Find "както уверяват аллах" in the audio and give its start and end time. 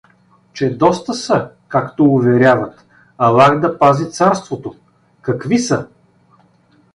1.67-3.59